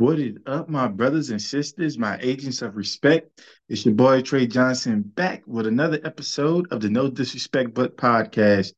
[0.00, 3.42] What is up, my brothers and sisters, my agents of respect?
[3.68, 8.72] It's your boy Tre Johnson back with another episode of the No Disrespect But podcast.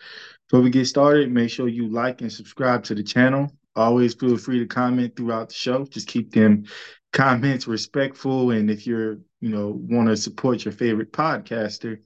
[0.49, 3.53] Before we get started, make sure you like and subscribe to the channel.
[3.77, 5.85] Always feel free to comment throughout the show.
[5.85, 6.65] Just keep them
[7.13, 8.51] comments respectful.
[8.51, 12.01] And if you're, you know, want to support your favorite podcaster,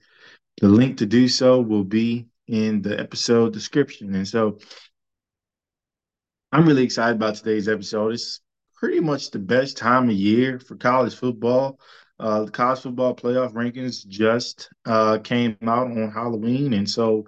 [0.61, 4.15] the link to do so will be in the episode description.
[4.15, 4.59] And so
[6.53, 8.13] I'm really excited about today's episode.
[8.13, 8.41] It's
[8.87, 11.81] pretty much the best time of year for college football.
[12.21, 17.27] Uh, the college football playoff rankings just uh, came out on Halloween, and so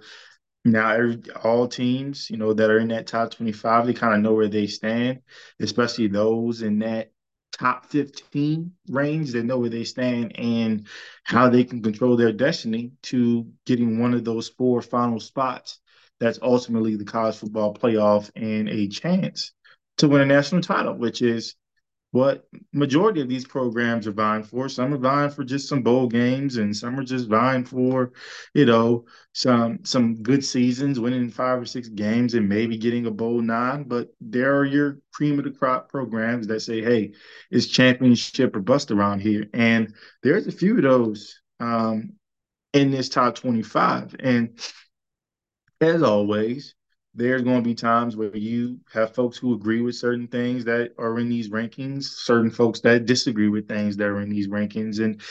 [0.63, 4.21] now every, all teams, you know, that are in that top 25, they kind of
[4.21, 5.19] know where they stand,
[5.59, 7.11] especially those in that
[7.51, 10.87] top 15 range they know where they stand and
[11.25, 15.81] how they can control their destiny to getting one of those four final spots
[16.21, 19.51] that's ultimately the college football playoff and a chance
[19.99, 21.55] to win a national title, which is
[22.11, 24.67] what majority of these programs are vying for.
[24.67, 28.13] Some are vying for just some bowl games, and some are just vying for,
[28.55, 33.11] you know, some some good seasons, winning five or six games, and maybe getting a
[33.11, 33.83] bowl nine.
[33.83, 37.13] But there are your cream of the crop programs that say, "Hey,
[37.51, 42.13] it's championship or bust around here," and there's a few of those um,
[42.73, 44.15] in this top twenty-five.
[44.19, 44.59] And
[45.79, 46.73] as always,
[47.15, 50.93] there's going to be times where you have folks who agree with certain things that
[50.97, 55.03] are in these rankings, certain folks that disagree with things that are in these rankings.
[55.03, 55.21] And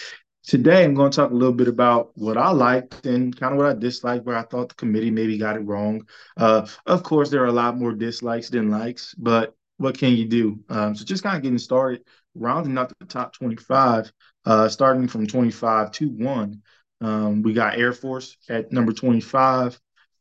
[0.44, 3.58] today I'm going to talk a little bit about what I liked and kind of
[3.58, 6.06] what I disliked, where I thought the committee maybe got it wrong.
[6.36, 10.26] Uh, of course, there are a lot more dislikes than likes, but what can you
[10.26, 10.58] do?
[10.68, 12.02] Um, so just kind of getting started,
[12.34, 14.12] rounding out the top 25,
[14.44, 16.62] uh, starting from 25 to 1.
[17.00, 19.78] Um, we got Air Force at number 25.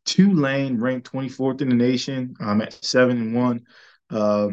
[0.08, 3.66] Tulane ranked 24th in the nation um, at seven and one.
[4.10, 4.50] Uh,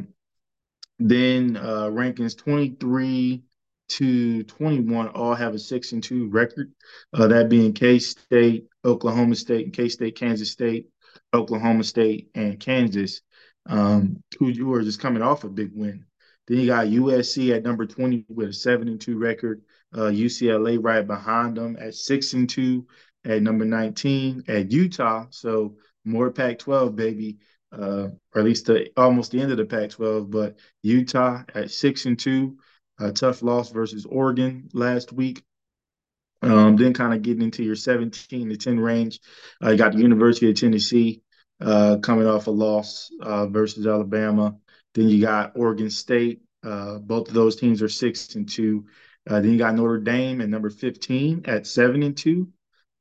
[0.99, 3.43] then uh, rankings 23
[3.87, 6.73] to 21 all have a six and two record.
[7.13, 10.89] Uh, that being K State, Oklahoma State, K State, Kansas State,
[11.33, 13.21] Oklahoma State, and Kansas,
[13.67, 16.05] um, who, who are just coming off a big win.
[16.49, 19.63] Then you got USC at number 20 with a seven and two record.
[19.95, 22.87] Uh, UCLA right behind them at six and two
[23.25, 25.27] at number 19 at Utah.
[25.31, 27.39] So more Pac 12, baby,
[27.73, 30.31] uh, or at least the, almost the end of the Pac 12.
[30.31, 32.59] But Utah at six and two,
[32.99, 35.43] a tough loss versus Oregon last week.
[36.43, 39.21] Um, then kind of getting into your 17 to 10 range.
[39.63, 41.23] Uh, got the University of Tennessee
[41.59, 44.55] uh, coming off a loss uh, versus Alabama.
[44.95, 46.43] Then you got Oregon State.
[46.63, 48.85] Uh, both of those teams are six and two.
[49.27, 52.49] Then you got Notre Dame at number 15 at seven and two.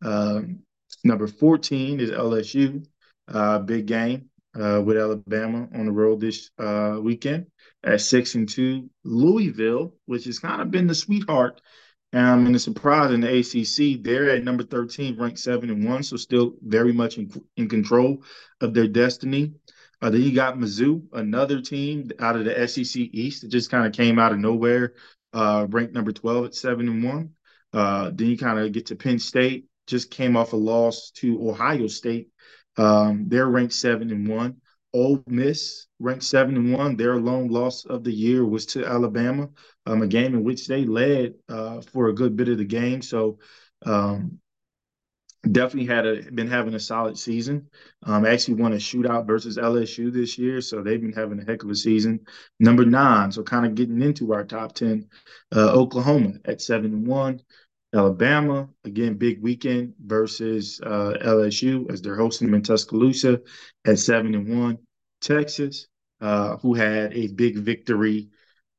[0.04, 0.60] Um,
[1.04, 2.86] number 14 is LSU.
[3.28, 7.48] Uh, big game uh, with Alabama on the road this uh, weekend
[7.84, 8.90] at six and two.
[9.04, 11.62] Louisville, which has kind of been the sweetheart
[12.14, 16.04] um, and a surprise in the ACC, they're at number 13, ranked seven and one,
[16.04, 18.24] so still very much in, in control
[18.62, 19.54] of their destiny.
[20.00, 23.88] Uh, then you got Mizzou, another team out of the SEC East that just kind
[23.88, 24.94] of came out of nowhere,
[25.34, 27.32] uh, ranked number 12 at seven and one.
[27.74, 31.50] Uh, then you kind of get to Penn State, just came off a loss to
[31.50, 32.30] Ohio State.
[32.78, 34.58] Um, they're ranked seven and one.
[34.94, 36.96] Ole Miss ranked seven and one.
[36.96, 39.50] Their lone loss of the year was to Alabama,
[39.86, 43.02] um, a game in which they led uh, for a good bit of the game.
[43.02, 43.40] So
[43.86, 44.40] um,
[45.52, 47.68] definitely had a, been having a solid season.
[48.04, 51.64] Um, actually won a shootout versus LSU this year, so they've been having a heck
[51.64, 52.22] of a season.
[52.60, 55.10] Number nine, so kind of getting into our top ten.
[55.54, 57.42] Uh, Oklahoma at seven and one.
[57.94, 63.42] Alabama, again, big weekend versus uh, LSU as they're hosting them in Tuscaloosa
[63.86, 64.78] at seven and one.
[65.22, 65.88] Texas,
[66.22, 68.30] uh, who had a big victory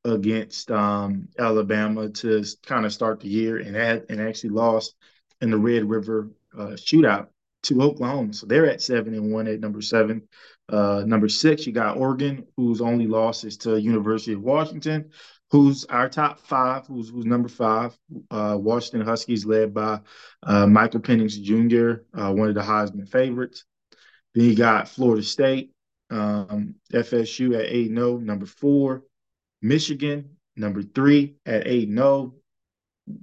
[0.05, 4.95] against um, Alabama to kind of start the year and had, and actually lost
[5.41, 7.29] in the Red River uh, shootout
[7.65, 8.33] to Oklahoma.
[8.35, 10.29] So they're at seven and one at number seven.
[10.69, 15.11] Uh, number six, you got Oregon, whose only loss is to University of Washington,
[15.51, 17.97] who's our top five, who's who's number five.
[18.31, 20.01] Uh, Washington Huskies, led by
[20.43, 23.65] uh, Michael Penix Jr., uh, one of the Heisman favorites.
[24.35, 25.73] Then you got Florida State,
[26.11, 29.03] um, FSU at 8 0, number four.
[29.63, 32.35] Michigan, number three at 8 0.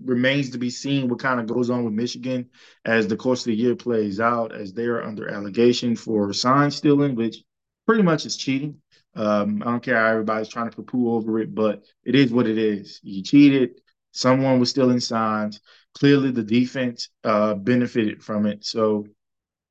[0.04, 2.50] Remains to be seen what kind of goes on with Michigan
[2.86, 6.70] as the course of the year plays out, as they are under allegation for sign
[6.70, 7.44] stealing, which
[7.88, 8.80] pretty much is cheating.
[9.16, 12.48] Um, I don't care how everybody's trying to poo over it, but it is what
[12.48, 13.00] it is.
[13.04, 13.82] You cheated.
[14.12, 15.60] Someone was stealing signs.
[15.98, 18.66] Clearly, the defense uh, benefited from it.
[18.66, 19.06] So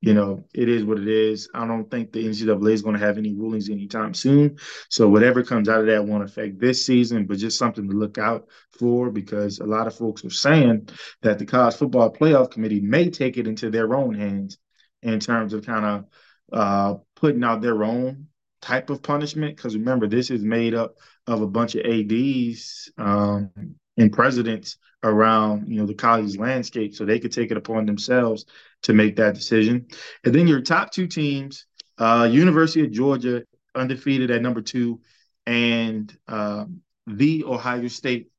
[0.01, 1.49] you know, it is what it is.
[1.55, 4.57] I don't think the NCAA is going to have any rulings anytime soon.
[4.89, 8.17] So whatever comes out of that won't affect this season, but just something to look
[8.17, 8.49] out
[8.79, 10.89] for because a lot of folks are saying
[11.21, 14.57] that the college football playoff committee may take it into their own hands
[15.03, 16.05] in terms of kind of
[16.53, 18.27] uh, putting out their own
[18.61, 19.57] type of punishment.
[19.57, 20.97] Because remember, this is made up
[21.27, 23.51] of a bunch of ADs um,
[23.97, 28.45] and presidents around you know the college landscape, so they could take it upon themselves
[28.83, 29.87] to make that decision.
[30.25, 31.67] And then your top two teams,
[31.99, 35.01] uh, University of Georgia, undefeated at number two,
[35.47, 36.65] and uh,
[37.07, 38.31] the Ohio State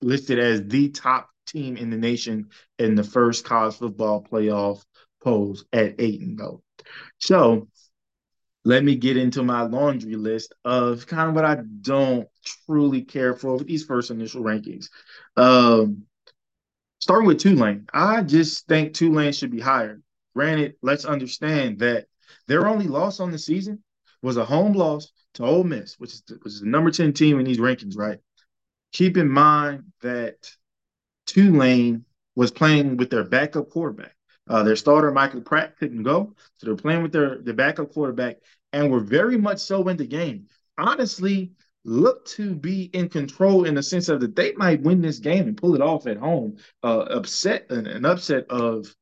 [0.00, 2.48] listed as the top team in the nation
[2.78, 4.82] in the first college football playoff
[5.22, 6.62] polls at eight and zero.
[7.18, 7.68] So
[8.64, 12.28] let me get into my laundry list of kind of what I don't
[12.66, 14.86] truly care for with these first initial rankings.
[15.36, 16.04] Um,
[17.00, 20.00] starting with Tulane, I just think Tulane should be higher.
[20.34, 22.06] Granted, let's understand that
[22.46, 23.82] their only loss on the season
[24.22, 27.12] was a home loss to Ole Miss, which is the, which is the number 10
[27.12, 28.18] team in these rankings, right?
[28.92, 30.36] Keep in mind that
[31.26, 32.04] Tulane
[32.36, 34.14] was playing with their backup quarterback.
[34.48, 36.34] Uh, their starter, Michael Pratt, couldn't go.
[36.56, 38.38] So they're playing with their, their backup quarterback
[38.72, 40.46] and were very much so in the game.
[40.78, 41.52] Honestly,
[41.84, 45.46] look to be in control in the sense of that they might win this game
[45.46, 46.56] and pull it off at home.
[46.82, 48.94] Uh, upset an, an upset of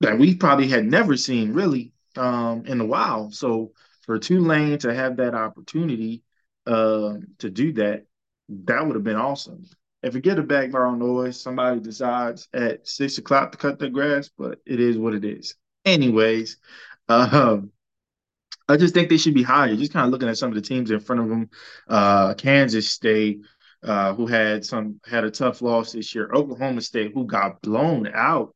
[0.00, 3.30] that we probably had never seen really um, in a while.
[3.30, 3.72] So
[4.04, 6.22] for Tulane to have that opportunity
[6.66, 8.04] uh, to do that,
[8.48, 9.64] that would have been awesome
[10.06, 14.30] if you get a background noise, somebody decides at six o'clock to cut the grass,
[14.36, 15.54] but it is what it is.
[15.84, 16.58] Anyways,
[17.08, 17.72] um,
[18.68, 19.76] I just think they should be higher.
[19.76, 21.50] Just kind of looking at some of the teams in front of them.
[21.88, 23.40] Uh, Kansas State,
[23.82, 26.30] uh, who had some had a tough loss this year.
[26.32, 28.54] Oklahoma State, who got blown out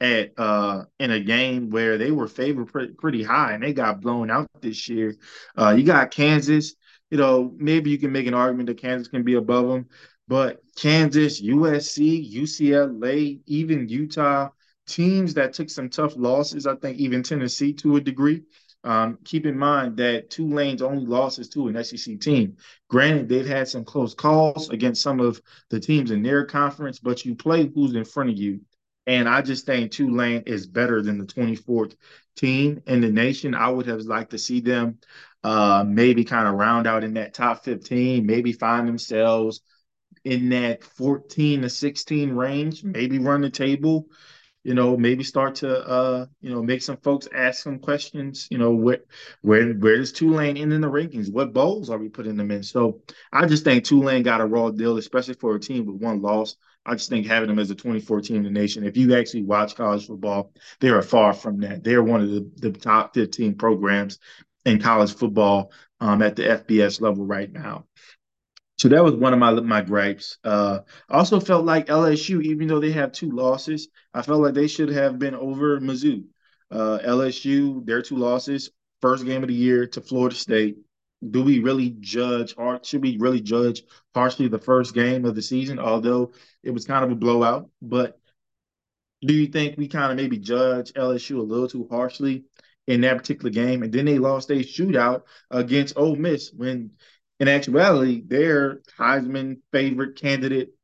[0.00, 4.00] at uh, in a game where they were favored pretty, pretty high, and they got
[4.00, 5.14] blown out this year.
[5.56, 6.74] Uh, you got Kansas.
[7.10, 9.88] You know, maybe you can make an argument that Kansas can be above them.
[10.32, 14.48] But Kansas, USC, UCLA, even Utah,
[14.86, 18.40] teams that took some tough losses, I think even Tennessee to a degree.
[18.82, 22.56] Um, keep in mind that Tulane's only losses to an SEC team.
[22.88, 25.38] Granted, they've had some close calls against some of
[25.68, 28.62] the teams in their conference, but you play who's in front of you.
[29.06, 31.94] And I just think Tulane is better than the 24th
[32.36, 33.54] team in the nation.
[33.54, 34.96] I would have liked to see them
[35.44, 39.60] uh, maybe kind of round out in that top 15, maybe find themselves
[40.24, 44.06] in that 14 to 16 range, maybe run the table,
[44.64, 48.58] you know, maybe start to uh, you know, make some folks ask some questions, you
[48.58, 49.00] know, where
[49.40, 51.32] where where does Tulane end in the rankings?
[51.32, 52.62] What bowls are we putting them in?
[52.62, 53.02] So
[53.32, 56.56] I just think Tulane got a raw deal, especially for a team with one loss.
[56.84, 59.76] I just think having them as a 24 in the nation, if you actually watch
[59.76, 61.84] college football, they are far from that.
[61.84, 64.18] They're one of the, the top 15 programs
[64.64, 65.70] in college football
[66.00, 67.86] um, at the FBS level right now.
[68.82, 70.38] So that was one of my my gripes.
[70.42, 74.54] Uh, I also felt like LSU, even though they have two losses, I felt like
[74.54, 76.24] they should have been over Mizzou.
[76.68, 78.70] Uh, LSU, their two losses,
[79.00, 80.78] first game of the year to Florida State.
[81.30, 83.84] Do we really judge or should we really judge
[84.16, 85.78] harshly the first game of the season?
[85.78, 86.32] Although
[86.64, 88.18] it was kind of a blowout, but
[89.24, 92.46] do you think we kind of maybe judge LSU a little too harshly
[92.88, 93.84] in that particular game?
[93.84, 96.90] And then they lost a shootout against Ole Miss when
[97.42, 100.74] in actuality, their Heisman favorite candidate,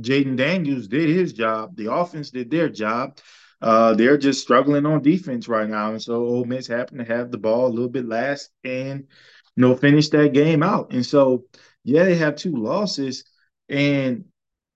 [0.00, 1.76] Jayden Daniels, did his job.
[1.76, 3.18] The offense did their job.
[3.60, 7.30] Uh, they're just struggling on defense right now, and so Ole Miss happened to have
[7.30, 9.00] the ball a little bit last and
[9.56, 10.90] you know finish that game out.
[10.90, 11.44] And so,
[11.84, 13.24] yeah, they have two losses,
[13.68, 14.24] and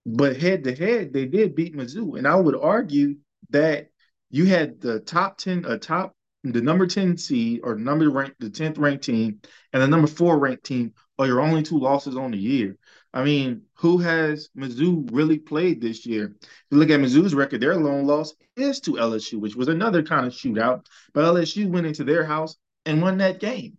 [0.04, 3.16] but head to head, they did beat Mizzou, and I would argue
[3.48, 3.88] that
[4.28, 8.48] you had the top ten, a top the number 10 seed or number ranked the
[8.48, 9.40] 10th ranked team
[9.72, 12.76] and the number four ranked team are your only two losses on the year.
[13.12, 16.34] I mean, who has Mizzou really played this year?
[16.40, 20.02] If you look at Mizzou's record, their lone loss is to LSU, which was another
[20.02, 20.86] kind of shootout.
[21.12, 23.76] But LSU went into their house and won that game.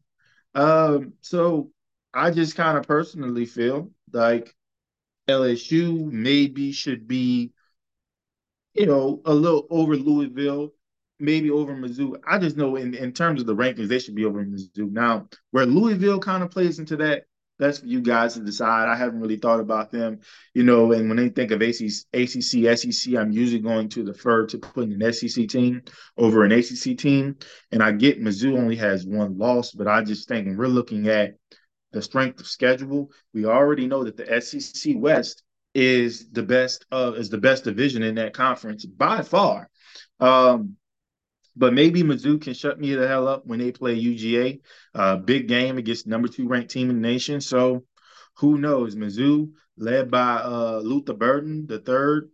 [0.54, 1.72] Um, so
[2.14, 4.54] I just kind of personally feel like
[5.28, 7.54] LSU maybe should be,
[8.74, 10.74] you know, a little over Louisville
[11.22, 12.20] maybe over Mizzou.
[12.28, 14.92] I just know in, in terms of the rankings, they should be over Mizzou.
[14.92, 17.26] Now, where Louisville kind of plays into that,
[17.62, 18.90] that's for you guys to decide.
[18.90, 20.20] I haven't really thought about them,
[20.54, 20.92] you know.
[20.92, 25.02] And when they think of ACC, ACC, SEC, I'm usually going to defer to putting
[25.02, 25.82] an SEC team
[26.18, 27.38] over an ACC team.
[27.72, 31.36] And I get Mizzou only has one loss, but I just think we're looking at
[31.92, 37.16] the strength of schedule, we already know that the SEC West is the best of
[37.16, 39.70] is the best division in that conference by far.
[40.20, 40.76] Um,
[41.56, 44.62] But maybe Mizzou can shut me the hell up when they play UGA.
[44.96, 47.42] Uh, big game against number two ranked team in the nation.
[47.42, 47.84] So
[48.38, 48.96] who knows?
[48.96, 52.30] Mizzou, led by uh, Luther Burden, the third,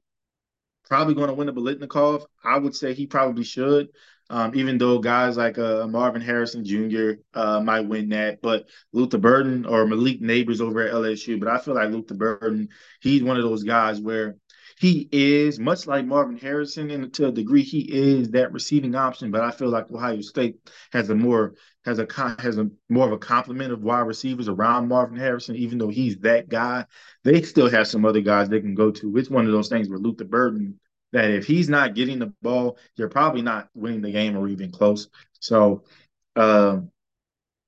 [0.86, 2.26] probably going to win the Biletnikoff.
[2.44, 3.90] I would say he probably should.
[4.30, 7.22] Um, even though guys like uh, Marvin Harrison Jr.
[7.34, 11.40] Uh, might win that, but Luther Burden or Malik Nabers over at LSU.
[11.40, 12.68] But I feel like Luther Burden,
[13.00, 14.36] he's one of those guys where
[14.80, 19.32] he is much like Marvin Harrison, and to a degree, he is that receiving option.
[19.32, 20.58] But I feel like Ohio State
[20.92, 22.08] has a more has a
[22.40, 25.56] has a more of a complement of wide receivers around Marvin Harrison.
[25.56, 26.86] Even though he's that guy,
[27.24, 29.18] they still have some other guys they can go to.
[29.18, 30.80] It's one of those things where Luther Burden
[31.12, 34.72] that if he's not getting the ball, you're probably not winning the game or even
[34.72, 35.08] close.
[35.40, 35.86] So
[36.36, 36.82] uh,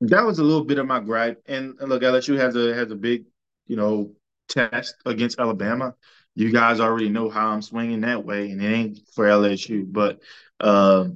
[0.02, 1.42] that was a little bit of my gripe.
[1.48, 3.26] And, and look, LSU has a has a big,
[3.66, 4.12] you know,
[4.48, 5.96] test against Alabama
[6.36, 9.86] you guys already know how I'm swinging that way, and it ain't for LSU.
[9.92, 10.20] But
[10.60, 11.10] uh,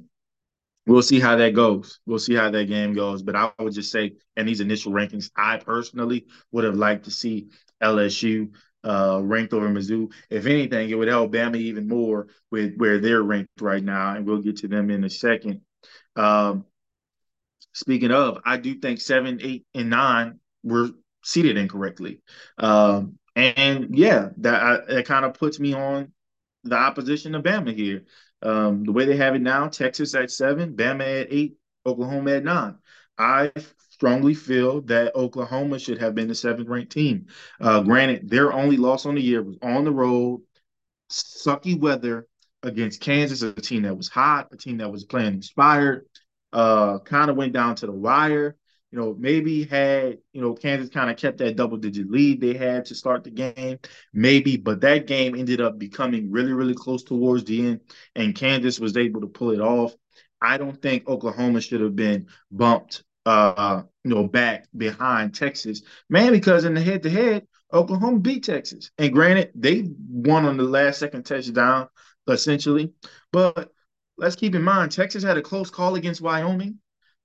[0.86, 2.00] we'll see how that goes.
[2.06, 3.22] We'll see how that game goes.
[3.24, 7.12] But I would just say, in these initial rankings, I personally would have liked to
[7.12, 7.48] see
[7.82, 8.50] LSU
[8.84, 10.12] uh, ranked over Mizzou.
[10.30, 14.26] If anything, it would help Bama even more with where they're ranked right now, and
[14.26, 15.62] we'll get to them in a second.
[16.16, 16.66] Um,
[17.74, 20.90] speaking of, I do think seven, eight, and nine were
[21.24, 22.22] seated incorrectly.
[22.58, 26.12] Um, and yeah, that that kind of puts me on
[26.64, 28.04] the opposition of Bama here.
[28.42, 32.44] Um, the way they have it now, Texas at seven, Bama at eight, Oklahoma at
[32.44, 32.78] nine.
[33.18, 33.52] I
[33.90, 37.28] strongly feel that Oklahoma should have been the seventh ranked team.
[37.62, 40.42] Uh, granted, their only loss on the year was on the road,
[41.10, 42.28] sucky weather
[42.64, 46.06] against Kansas, a team that was hot, a team that was playing inspired.
[46.52, 48.56] Uh, kind of went down to the wire
[48.94, 52.54] you know, maybe had, you know, Kansas kind of kept that double digit lead they
[52.54, 53.80] had to start the game,
[54.14, 57.80] maybe, but that game ended up becoming really, really close towards the end,
[58.16, 59.96] and Kansas was able to pull it off.
[60.40, 66.32] I don't think Oklahoma should have been bumped, uh, you know, back behind Texas, man,
[66.32, 68.92] because in the head to head, Oklahoma beat Texas.
[69.00, 71.88] And granted, they won on the last second touchdown,
[72.28, 72.94] essentially.
[73.32, 73.72] But
[74.20, 76.78] let's keep in mind, Texas had a close call against Wyoming.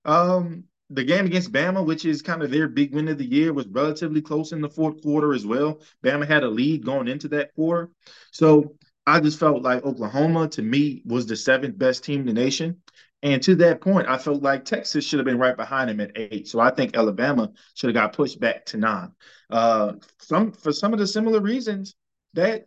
[0.07, 3.53] Um, the game against Bama, which is kind of their big win of the year,
[3.53, 5.81] was relatively close in the fourth quarter as well.
[6.05, 7.91] Bama had a lead going into that quarter.
[8.31, 8.75] So
[9.07, 12.83] I just felt like Oklahoma, to me, was the seventh best team in the nation.
[13.23, 16.13] And to that point, I felt like Texas should have been right behind them at
[16.15, 16.47] eight.
[16.47, 19.13] So I think Alabama should have got pushed back to nine.
[19.51, 21.97] Uh, some for some of the similar reasons
[22.35, 22.67] that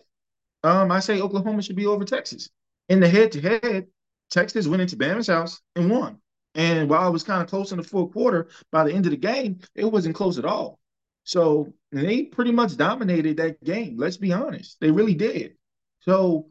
[0.63, 2.49] um, I say Oklahoma should be over Texas.
[2.89, 3.87] In the head to head,
[4.29, 6.17] Texas went into Bama's house and won.
[6.55, 9.11] And while it was kind of close in the fourth quarter, by the end of
[9.11, 10.79] the game, it wasn't close at all.
[11.23, 13.95] So they pretty much dominated that game.
[13.97, 14.77] Let's be honest.
[14.81, 15.55] They really did.
[16.01, 16.47] So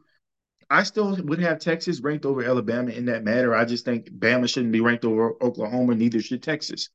[0.69, 3.53] I still would have Texas ranked over Alabama in that matter.
[3.53, 6.89] I just think Bama shouldn't be ranked over Oklahoma, neither should Texas.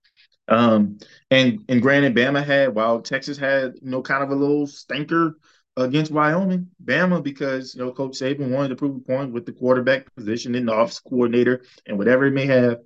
[0.49, 0.99] Um,
[1.31, 5.37] and and granted, Bama had while Texas had you know kind of a little stinker
[5.77, 9.53] against Wyoming, Bama because you know Coach Saban wanted to prove a point with the
[9.53, 12.79] quarterback position and the office coordinator and whatever it may have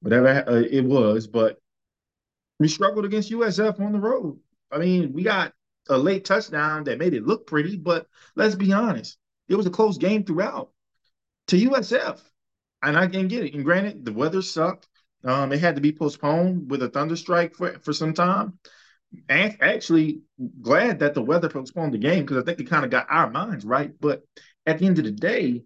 [0.00, 1.26] whatever uh, it was.
[1.26, 1.58] But
[2.58, 4.38] we struggled against USF on the road.
[4.70, 5.52] I mean, we got
[5.88, 9.16] a late touchdown that made it look pretty, but let's be honest,
[9.48, 10.70] it was a close game throughout
[11.48, 12.20] to USF.
[12.82, 13.54] And I can get it.
[13.54, 14.86] And granted, the weather sucked.
[15.24, 18.58] Um, it had to be postponed with a thunderstrike for, for some time.
[19.28, 20.22] And actually,
[20.60, 23.28] glad that the weather postponed the game because I think it kind of got our
[23.30, 23.92] minds right.
[23.98, 24.22] But
[24.66, 25.64] at the end of the day,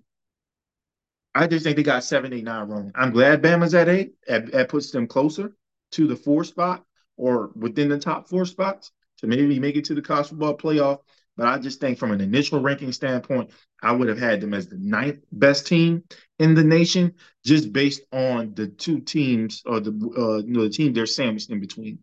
[1.35, 2.93] I just think they got seven, eight, nine wrong.
[2.95, 4.15] I'm glad Bama's at eight.
[4.27, 5.53] That, puts them closer
[5.93, 6.85] to the four spot
[7.17, 10.99] or within the top four spots to maybe make it to the college football playoff.
[11.37, 13.51] But I just think from an initial ranking standpoint,
[13.83, 16.05] I would have had them as the ninth best team
[16.39, 20.71] in the nation, just based on the two teams or the uh, you know the
[20.71, 21.99] team they're sandwiched in between.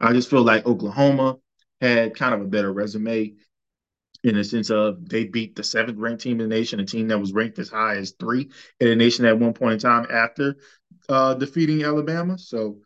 [0.00, 1.38] I just feel like Oklahoma
[1.80, 3.36] had kind of a better resume
[4.24, 7.08] in the sense of they beat the seventh ranked team in the nation, a team
[7.08, 8.48] that was ranked as high as three
[8.80, 10.56] in the nation at one point in time after
[11.08, 12.38] uh, defeating Alabama.
[12.38, 12.78] So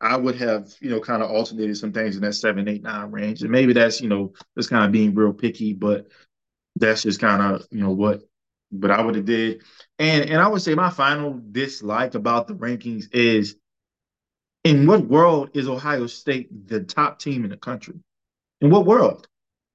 [0.00, 3.10] I would have, you know, kind of alternated some things in that seven, eight, nine
[3.10, 3.42] range.
[3.42, 6.06] And maybe that's, you know, just kind of being real picky, but
[6.76, 8.22] that's just kind of, you know, what
[8.72, 9.62] but I would have did.
[9.98, 13.56] And and I would say my final dislike about the rankings is
[14.64, 17.94] in what world is Ohio State the top team in the country?
[18.60, 19.26] In what world?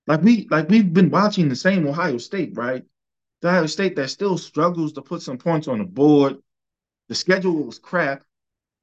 [0.07, 2.83] Like we like we've been watching the same Ohio State, right?
[3.41, 6.37] The Ohio State that still struggles to put some points on the board.
[7.09, 8.23] The schedule was crap.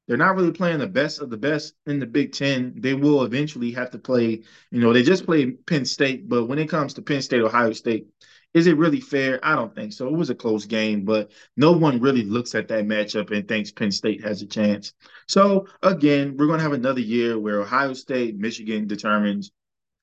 [0.08, 2.74] They're not really playing the best of the best in the Big Ten.
[2.76, 6.58] They will eventually have to play, you know, they just played Penn State, but when
[6.58, 8.08] it comes to Penn State, Ohio State,
[8.54, 9.40] Is it really fair?
[9.42, 10.06] I don't think so.
[10.08, 13.70] It was a close game, but no one really looks at that matchup and thinks
[13.72, 14.92] Penn State has a chance.
[15.26, 19.50] So again, we're going to have another year where Ohio State, Michigan determines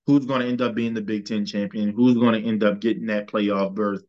[0.10, 2.80] who's going to end up being the Big Ten champion, who's going to end up
[2.80, 4.02] getting that playoff berth.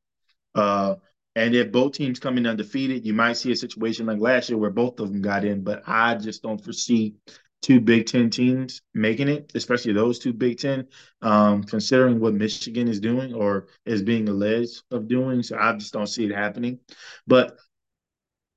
[0.55, 0.95] Uh,
[1.37, 4.59] and if both teams come in undefeated, you might see a situation like last year
[4.59, 5.63] where both of them got in.
[5.63, 7.17] But I just don't foresee
[7.61, 10.87] two Big Ten teams making it, especially those two Big Ten,
[11.21, 15.43] um, considering what Michigan is doing or is being alleged of doing.
[15.43, 16.79] So I just don't see it happening.
[17.27, 17.59] But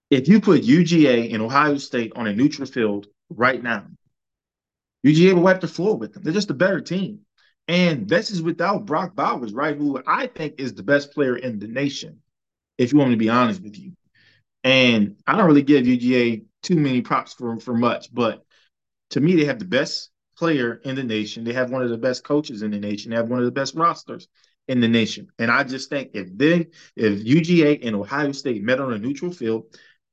[0.09, 3.87] if you put UGA and Ohio State on a neutral field right now,
[5.05, 6.23] UGA will wipe the floor with them.
[6.23, 7.22] They're just a better team.
[7.67, 9.75] And this is without Brock Bowers, right?
[9.75, 12.21] Who I think is the best player in the nation,
[12.77, 13.93] if you want me to be honest with you.
[14.63, 18.45] And I don't really give UGA too many props for, for much, but
[19.11, 21.43] to me, they have the best player in the nation.
[21.43, 23.11] They have one of the best coaches in the nation.
[23.11, 24.27] They have one of the best rosters
[24.67, 25.27] in the nation.
[25.39, 29.31] And I just think if they if UGA and Ohio State met on a neutral
[29.31, 29.65] field,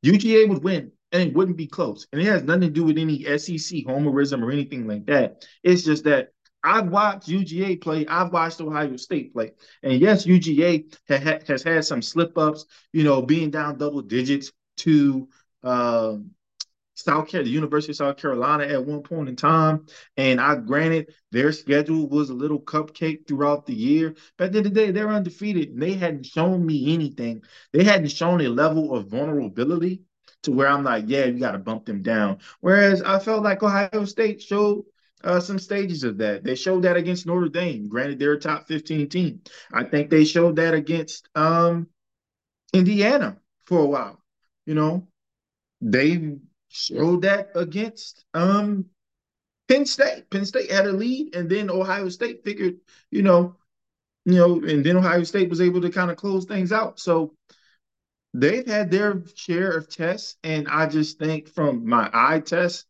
[0.04, 2.06] UGA would win and it wouldn't be close.
[2.12, 5.46] And it has nothing to do with any SEC homerism or anything like that.
[5.62, 6.30] It's just that
[6.62, 8.06] I've watched UGA play.
[8.06, 9.52] I've watched Ohio State play.
[9.82, 14.52] And yes, UGA ha- has had some slip ups, you know, being down double digits
[14.78, 15.28] to
[15.62, 16.30] um,
[16.94, 19.86] South Carolina, the University of South Carolina at one point in time.
[20.16, 24.14] And I granted their schedule was a little cupcake throughout the year.
[24.36, 25.70] But at the end of the day, they're undefeated.
[25.70, 27.42] And they hadn't shown me anything.
[27.72, 30.02] They hadn't shown a level of vulnerability
[30.42, 32.38] to where I'm like, yeah, you got to bump them down.
[32.60, 34.84] Whereas I felt like Ohio State showed
[35.24, 36.44] uh, some stages of that.
[36.44, 37.88] They showed that against Notre Dame.
[37.88, 39.40] Granted, they're a top 15 team.
[39.72, 41.88] I think they showed that against um,
[42.72, 44.22] Indiana for a while.
[44.66, 45.08] You know,
[45.80, 46.36] they
[46.68, 48.86] showed that against um
[49.68, 50.30] Penn State.
[50.30, 52.76] Penn State had a lead, and then Ohio State figured,
[53.10, 53.56] you know,
[54.24, 57.00] you know, and then Ohio State was able to kind of close things out.
[57.00, 57.34] So
[58.34, 62.86] they've had their share of tests, and I just think from my eye test,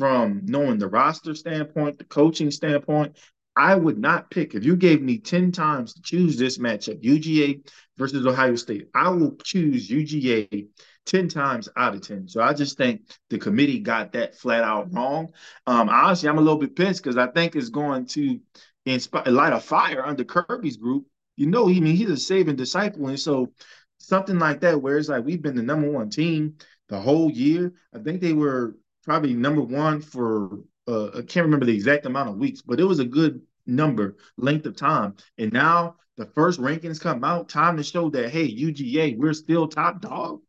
[0.00, 3.18] from knowing the roster standpoint, the coaching standpoint,
[3.54, 7.68] I would not pick if you gave me 10 times to choose this matchup, UGA
[7.98, 8.88] versus Ohio State.
[8.94, 10.68] I will choose UGA
[11.04, 12.28] 10 times out of 10.
[12.28, 15.34] So I just think the committee got that flat out wrong.
[15.66, 18.40] Um, honestly, I'm a little bit pissed because I think it's going to
[18.86, 21.04] inspire light a fire under Kirby's group.
[21.36, 23.08] You know, I mean, he's a Saban disciple.
[23.08, 23.52] And so
[23.98, 26.54] something like that, where it's like we've been the number one team
[26.88, 27.74] the whole year.
[27.94, 32.30] I think they were probably number one for uh, I can't remember the exact amount
[32.30, 35.14] of weeks, but it was a good number, length of time.
[35.38, 39.68] And now the first rankings come out, time to show that hey, UGA, we're still
[39.68, 40.40] top dog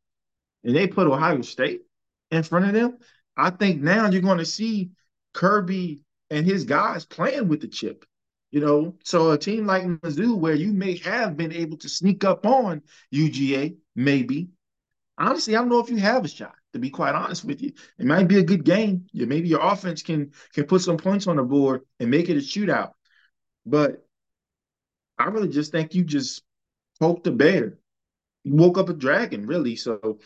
[0.64, 1.82] and they put Ohio State
[2.32, 2.98] in front of them,
[3.36, 4.92] I think now you're going to see
[5.34, 8.06] Kirby and his guys playing with the chip.
[8.52, 12.26] You know, so a team like Mizzou, where you may have been able to sneak
[12.26, 12.82] up on
[13.14, 14.50] UGA, maybe.
[15.18, 16.56] Honestly, I don't know if you have a shot.
[16.74, 19.06] To be quite honest with you, it might be a good game.
[19.12, 22.38] Yeah, maybe your offense can can put some points on the board and make it
[22.38, 22.92] a shootout.
[23.66, 24.06] But
[25.18, 26.44] I really just think you just
[27.00, 27.78] poked a bear.
[28.44, 29.76] You woke up a dragon, really.
[29.76, 30.20] So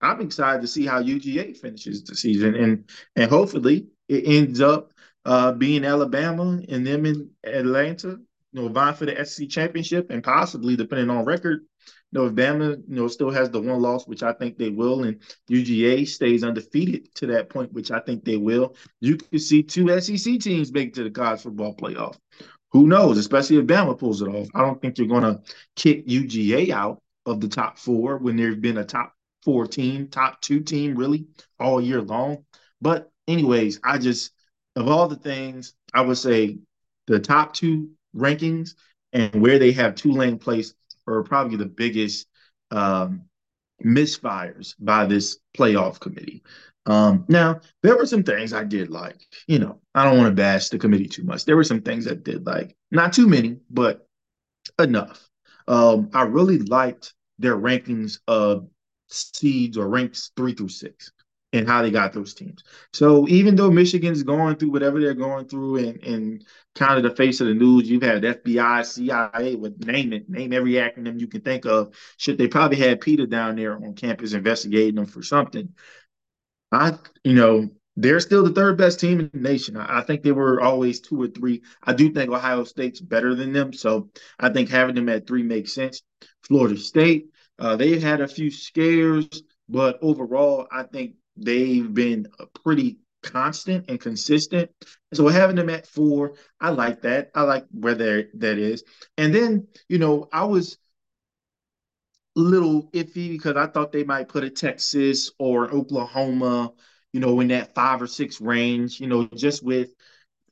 [0.00, 4.92] I'm excited to see how UGA finishes the season, and and hopefully it ends up
[5.24, 8.18] uh, being Alabama and them in Atlanta,
[8.52, 11.64] you know, vying for the SEC championship, and possibly depending on record,
[12.12, 14.68] you know, if Bama, you know, still has the one loss, which I think they
[14.68, 15.18] will, and
[15.50, 19.98] UGA stays undefeated to that point, which I think they will, you could see two
[20.00, 22.18] SEC teams make it to the college football playoff.
[22.72, 23.16] Who knows?
[23.16, 24.48] Especially if Bama pulls it off.
[24.54, 25.40] I don't think you're going to
[25.74, 30.40] kick UGA out of the top four when there's been a top four team, top
[30.42, 31.26] two team, really,
[31.58, 32.44] all year long.
[32.80, 34.32] But, anyways, I just,
[34.76, 36.58] of all the things, I would say
[37.06, 38.74] the top two rankings
[39.12, 40.74] and where they have Tulane placed
[41.06, 42.26] are probably the biggest
[42.70, 43.22] um,
[43.84, 46.42] misfires by this playoff committee.
[46.86, 49.20] Um, now, there were some things I did like.
[49.46, 51.44] You know, I don't want to bash the committee too much.
[51.44, 52.76] There were some things I did like.
[52.90, 54.06] Not too many, but
[54.80, 55.28] enough.
[55.68, 58.68] Um, I really liked their rankings of
[59.08, 61.12] seeds or ranks three through six
[61.52, 62.64] and how they got those teams.
[62.92, 67.16] So even though Michigan's going through whatever they're going through and, and kind of the
[67.16, 71.26] face of the news, you've had FBI, CIA, with name it, name every acronym you
[71.26, 71.94] can think of.
[72.16, 75.68] Should they probably had Peter down there on campus investigating them for something?
[76.70, 79.76] I, you know, they're still the third best team in the nation.
[79.76, 81.62] I, I think they were always two or three.
[81.82, 84.08] I do think Ohio State's better than them, so
[84.40, 86.02] I think having them at three makes sense.
[86.42, 87.26] Florida State,
[87.58, 89.28] uh, they've had a few scares,
[89.68, 92.28] but overall, I think they've been
[92.62, 94.70] pretty constant and consistent.
[95.14, 97.30] So having them at four, I like that.
[97.34, 98.84] I like where that is.
[99.16, 100.78] And then, you know, I was
[102.36, 106.72] a little iffy because I thought they might put a Texas or Oklahoma,
[107.12, 109.90] you know, in that five or six range, you know, just with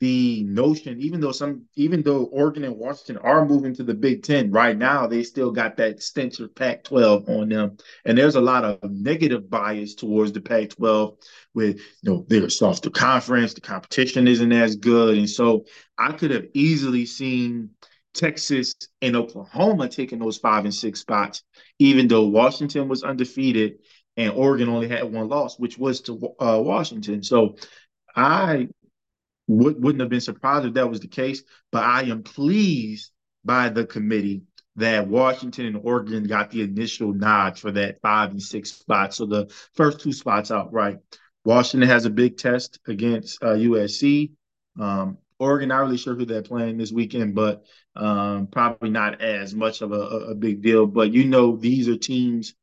[0.01, 4.23] the notion, even though some, even though Oregon and Washington are moving to the Big
[4.23, 8.41] Ten right now, they still got that stench of Pac-12 on them, and there's a
[8.41, 11.17] lot of negative bias towards the Pac-12
[11.53, 15.65] with you know they're a softer conference, the competition isn't as good, and so
[15.99, 17.69] I could have easily seen
[18.15, 21.43] Texas and Oklahoma taking those five and six spots,
[21.77, 23.75] even though Washington was undefeated
[24.17, 27.21] and Oregon only had one loss, which was to uh, Washington.
[27.21, 27.55] So
[28.15, 28.67] I
[29.51, 33.11] would, wouldn't have been surprised if that was the case, but I am pleased
[33.43, 34.43] by the committee
[34.77, 39.17] that Washington and Oregon got the initial nod for that five and six spots.
[39.17, 40.99] So the first two spots outright.
[41.43, 44.31] Washington has a big test against uh, USC.
[44.79, 49.55] Um, Oregon, not really sure who they're playing this weekend, but um, probably not as
[49.55, 50.85] much of a, a, big deal.
[50.85, 52.53] But you know, these are teams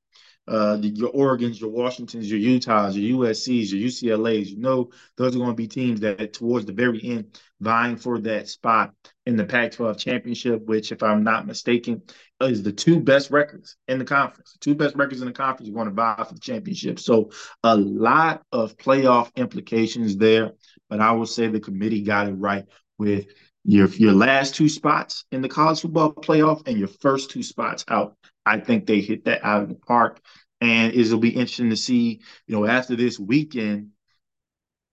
[0.49, 4.51] uh, the, your Oregon's, your Washingtons, your Utahs, your USC's, your UCLA's.
[4.51, 8.19] You know, those are going to be teams that, towards the very end, vying for
[8.21, 8.95] that spot
[9.27, 12.03] in the Pac-12 championship, which, if I'm not mistaken,
[12.41, 14.53] is the two best records in the conference.
[14.53, 16.99] The two best records in the conference are going to vie for the championship.
[16.99, 17.31] So,
[17.63, 20.53] a lot of playoff implications there.
[20.89, 22.65] But I will say the committee got it right
[22.97, 23.27] with
[23.65, 27.85] your your last two spots in the college football playoff and your first two spots
[27.89, 28.17] out.
[28.47, 30.21] I think they hit that out of the park.
[30.61, 33.91] And it'll be interesting to see, you know, after this weekend,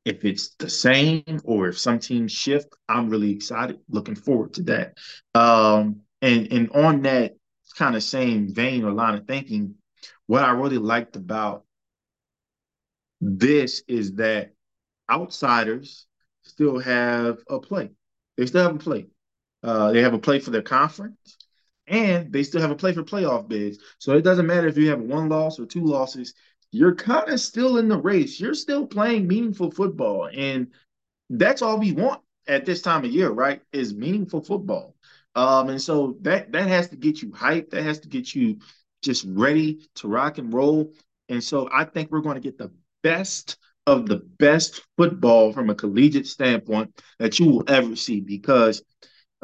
[0.03, 2.67] if it's the same or if some teams shift.
[2.87, 4.97] I'm really excited, looking forward to that.
[5.33, 7.35] Um, and and on that
[7.75, 9.75] kind of same vein or line of thinking,
[10.27, 11.63] what I really liked about
[13.21, 14.53] this is that
[15.09, 16.05] outsiders
[16.43, 17.91] still have a play.
[18.37, 19.07] They still haven't played.
[19.63, 21.37] Uh, they have a play for their conference
[21.87, 23.79] and they still have a play for playoff bids.
[23.99, 26.33] So it doesn't matter if you have one loss or two losses,
[26.71, 28.39] you're kind of still in the race.
[28.39, 30.29] You're still playing meaningful football.
[30.31, 30.67] And
[31.29, 33.61] that's all we want at this time of year, right?
[33.71, 34.95] Is meaningful football.
[35.35, 37.71] Um, and so that that has to get you hyped.
[37.71, 38.59] That has to get you
[39.01, 40.93] just ready to rock and roll.
[41.29, 42.71] And so I think we're going to get the
[43.03, 48.83] best of the best football from a collegiate standpoint that you will ever see because–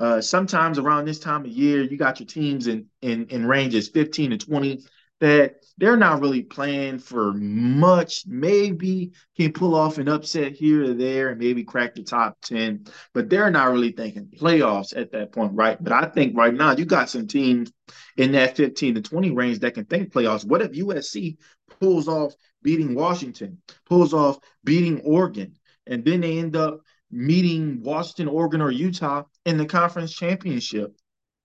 [0.02, 3.88] uh, sometimes around this time of year, you got your teams in, in in ranges
[3.90, 4.84] 15 to 20
[5.20, 8.24] that they're not really playing for much.
[8.26, 12.86] Maybe can pull off an upset here or there and maybe crack the top 10,
[13.14, 15.78] but they're not really thinking playoffs at that point, right?
[15.82, 17.72] But I think right now you got some teams
[18.18, 20.44] in that 15 to 20 range that can think playoffs.
[20.44, 21.38] What if USC
[21.80, 25.56] pulls off beating Washington, pulls off beating Oregon,
[25.88, 30.96] and then they end up meeting Washington, Oregon, or Utah in the conference championship.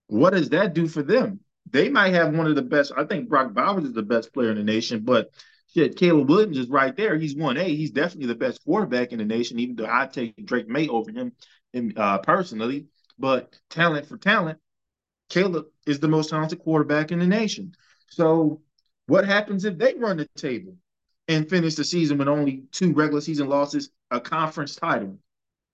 [0.08, 1.40] What does that do for them?
[1.70, 2.92] They might have one of the best.
[2.96, 5.30] I think Brock Bowers is the best player in the nation, but
[5.74, 7.16] shit, Caleb Williams is right there.
[7.16, 7.64] He's 1A.
[7.64, 11.10] He's definitely the best quarterback in the nation, even though I take Drake Maye over
[11.10, 11.32] him
[11.72, 12.86] in, uh, personally.
[13.18, 14.58] But talent for talent,
[15.28, 17.72] Caleb is the most talented quarterback in the nation.
[18.08, 18.62] So
[19.06, 20.76] what happens if they run the table
[21.28, 25.18] and finish the season with only two regular season losses, a conference title?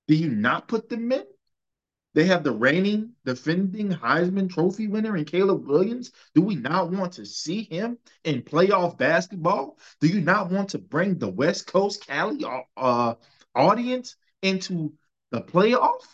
[0.08, 1.24] Do you not put them in?
[2.14, 6.12] They have the reigning, defending Heisman Trophy winner in Caleb Williams.
[6.34, 9.78] Do we not want to see him in playoff basketball?
[10.00, 12.44] Do you not want to bring the West Coast Cali
[12.76, 13.14] uh,
[13.54, 14.92] audience into
[15.30, 16.04] the playoff?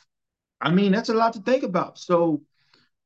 [0.61, 1.99] I mean, that's a lot to think about.
[1.99, 2.43] So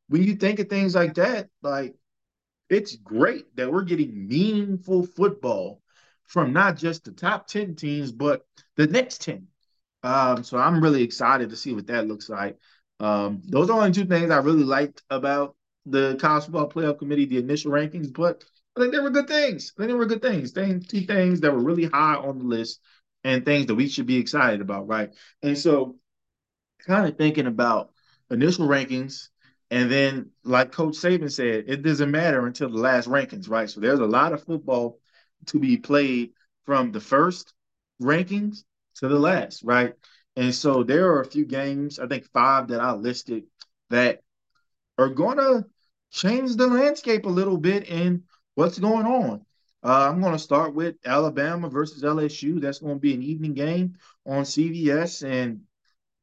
[0.09, 1.95] when you think of things like that, like
[2.69, 5.82] it's great that we're getting meaningful football
[6.33, 9.49] from not just the top 10 teams, but the next 10.
[10.03, 12.57] Um, so I'm really excited to see what that looks like.
[13.01, 17.27] Um, those are only two things I really liked about the college football playoff committee,
[17.27, 19.75] the initial rankings, but I think they were good things.
[19.77, 20.53] I think they were good things.
[20.53, 22.81] Things, two things that were really high on the list
[23.25, 25.11] and things that we should be excited about, right?
[25.43, 25.97] And so
[26.87, 27.91] kind of thinking about
[28.31, 29.29] initial rankings,
[29.71, 33.69] and then like Coach Saban said, it doesn't matter until the last rankings, right?
[33.69, 34.99] So there's a lot of football
[35.47, 36.31] to be played
[36.65, 37.53] from the first
[38.01, 38.65] rankings
[38.97, 39.95] to the last, right?
[40.37, 43.45] And so there are a few games, I think five that I listed
[43.91, 44.21] that
[44.99, 45.65] are going to
[46.11, 48.25] change the landscape a little bit in
[48.55, 49.45] what's going on.
[49.85, 52.61] Uh, I'm going to start with Alabama versus LSU.
[52.61, 55.29] That's going to be an evening game on CBS.
[55.29, 55.63] And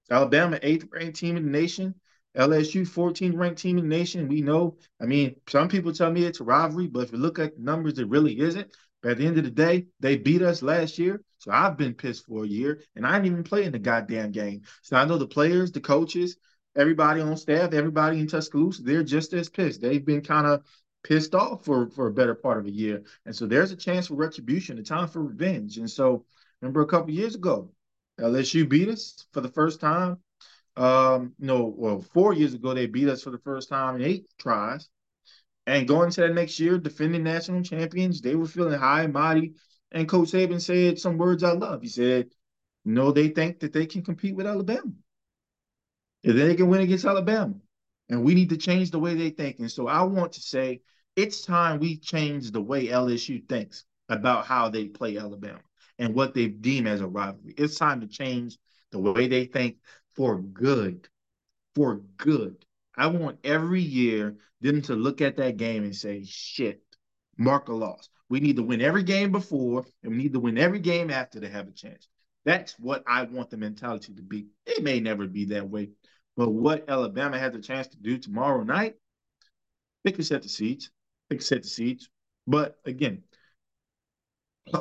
[0.10, 1.95] Alabama, eighth ranked team in the nation.
[2.38, 4.29] LSU, 14th ranked team in the nation.
[4.29, 7.39] We know, I mean, some people tell me it's a rivalry, but if you look
[7.39, 8.71] at the numbers, it really isn't.
[9.02, 11.22] But at the end of the day, they beat us last year.
[11.38, 14.32] So I've been pissed for a year and I didn't even play in the goddamn
[14.32, 14.64] game.
[14.82, 16.38] So I know the players, the coaches,
[16.76, 19.82] everybody on staff, everybody in Tuscaloosa, they're just as pissed.
[19.82, 20.64] They've been kind of
[21.04, 24.08] pissed off for for a better part of a year, and so there's a chance
[24.08, 25.78] for retribution, a time for revenge.
[25.78, 26.26] And so,
[26.62, 27.72] remember a couple years ago,
[28.20, 30.18] LSU beat us for the first time.
[30.76, 34.28] Um, no, well, four years ago they beat us for the first time in eight
[34.38, 34.90] tries.
[35.69, 39.53] And going into that next year, defending national champions, they were feeling high and mighty.
[39.91, 41.84] And Coach Saban said some words I love.
[41.84, 42.34] He said,
[42.86, 44.91] "No, they think that they can compete with Alabama.
[46.23, 47.53] If they can win against Alabama,
[48.10, 50.82] and we need to change the way they think." And so I want to say
[51.15, 55.62] it's time we change the way LSU thinks about how they play Alabama
[55.99, 57.53] and what they deem as a rivalry.
[57.58, 58.58] It's time to change
[58.89, 59.77] the way they think
[60.15, 61.08] for good.
[61.75, 62.65] For good.
[63.00, 66.82] I want every year them to look at that game and say, shit,
[67.38, 68.10] mark a loss.
[68.28, 71.40] We need to win every game before, and we need to win every game after
[71.40, 72.10] to have a chance.
[72.44, 74.48] That's what I want the mentality to be.
[74.66, 75.92] It may never be that way,
[76.36, 78.96] but what Alabama has a chance to do tomorrow night,
[80.04, 80.90] they can set the seats.
[81.30, 82.10] They can set the seats.
[82.48, 83.24] But again,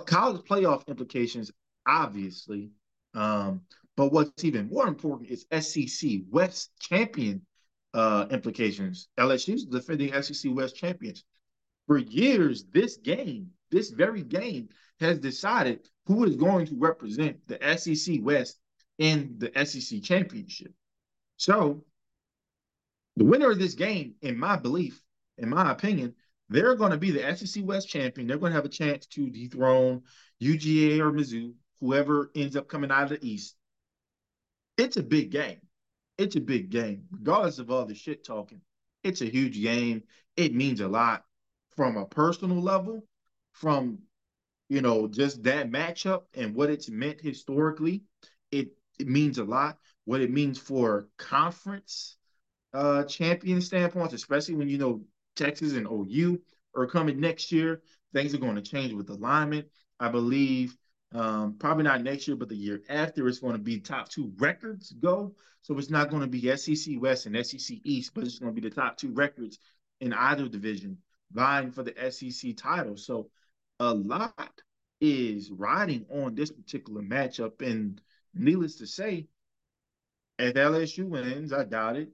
[0.06, 1.52] college playoff implications,
[1.86, 2.70] obviously.
[3.14, 3.62] Um,
[3.96, 7.42] but what's even more important is SEC West champion
[7.98, 9.08] uh, implications.
[9.18, 11.24] LSU's defending SEC West champions.
[11.88, 14.68] For years, this game, this very game,
[15.00, 18.60] has decided who is going to represent the SEC West
[18.98, 20.72] in the SEC championship.
[21.38, 21.84] So,
[23.16, 25.02] the winner of this game, in my belief,
[25.36, 26.14] in my opinion,
[26.48, 28.28] they're going to be the SEC West champion.
[28.28, 30.02] They're going to have a chance to dethrone
[30.40, 33.56] UGA or Mizzou, whoever ends up coming out of the East
[34.78, 35.58] it's a big game.
[36.18, 38.60] It's a big game, regardless of all the shit talking.
[39.04, 40.02] It's a huge game.
[40.36, 41.24] It means a lot
[41.76, 43.06] from a personal level,
[43.52, 44.00] from
[44.68, 48.04] you know just that matchup and what it's meant historically.
[48.50, 49.78] It it means a lot.
[50.06, 52.16] What it means for conference
[52.74, 55.02] uh champion standpoints, especially when you know
[55.36, 56.40] Texas and OU
[56.74, 57.82] are coming next year.
[58.14, 59.68] Things are going to change with alignment.
[60.00, 60.77] I believe
[61.12, 64.32] um, probably not next year, but the year after, it's going to be top two
[64.38, 65.34] records go.
[65.62, 68.60] So it's not going to be SEC West and SEC East, but it's going to
[68.60, 69.58] be the top two records
[70.00, 70.98] in either division
[71.32, 72.96] vying for the SEC title.
[72.96, 73.30] So
[73.80, 74.60] a lot
[75.00, 77.62] is riding on this particular matchup.
[77.62, 78.00] And
[78.34, 79.28] needless to say,
[80.38, 82.10] if LSU wins, I doubt it,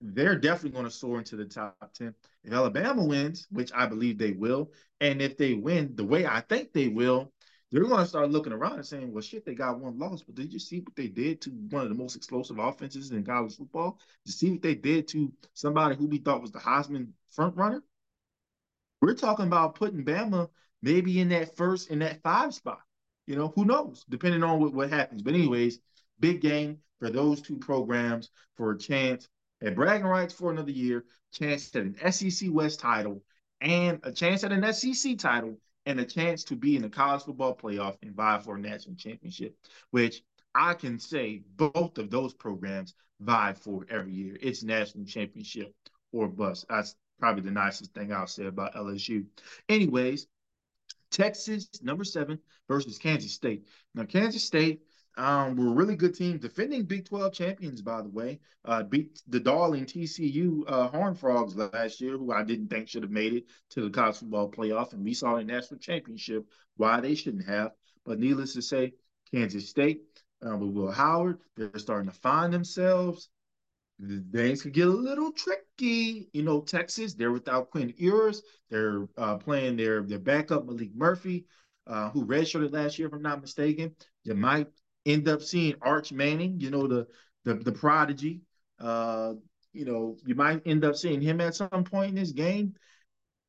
[0.00, 2.14] they're definitely going to soar into the top 10.
[2.44, 6.40] If Alabama wins, which I believe they will, and if they win the way I
[6.40, 7.32] think they will,
[7.74, 10.36] they're going to start looking around and saying, well, shit, they got one loss, but
[10.36, 13.56] did you see what they did to one of the most explosive offenses in college
[13.56, 13.98] football?
[14.24, 17.56] Did you see what they did to somebody who we thought was the Heisman front
[17.56, 17.82] runner?
[19.02, 20.50] We're talking about putting Bama
[20.82, 22.78] maybe in that first, in that five spot.
[23.26, 25.22] You know, who knows, depending on what, what happens.
[25.22, 25.80] But, anyways,
[26.20, 29.28] big game for those two programs for a chance
[29.64, 33.20] at bragging rights for another year, chance at an SEC West title,
[33.60, 37.22] and a chance at an SEC title and a chance to be in the college
[37.22, 39.56] football playoff and vie for a national championship,
[39.90, 40.22] which
[40.54, 44.36] I can say both of those programs vie for every year.
[44.40, 45.74] It's national championship
[46.12, 46.66] or bust.
[46.68, 49.24] That's probably the nicest thing I'll say about LSU.
[49.68, 50.26] Anyways,
[51.10, 53.66] Texas, number seven, versus Kansas State.
[53.94, 54.82] Now, Kansas State
[55.16, 58.40] um, we're a really good team, defending Big 12 champions, by the way.
[58.64, 63.02] Uh, beat the darling TCU uh, Horn Frogs last year, who I didn't think should
[63.02, 66.46] have made it to the college football playoff, and we saw a national championship
[66.76, 67.72] why they shouldn't have.
[68.04, 68.94] But needless to say,
[69.32, 70.02] Kansas State
[70.46, 73.28] uh, with Will Howard, they're starting to find themselves.
[74.32, 76.28] Things could get a little tricky.
[76.32, 78.42] You know, Texas, they're without Quinn Ewers.
[78.68, 81.46] They're uh, playing their their backup Maalik Murphy,
[81.86, 83.94] uh, who redshirted last year, if I'm not mistaken.
[84.24, 84.66] You might
[85.06, 87.06] end up seeing Arch Manning, you know, the
[87.44, 88.40] the, the prodigy.
[88.80, 89.34] Uh,
[89.72, 92.74] you know, you might end up seeing him at some point in this game.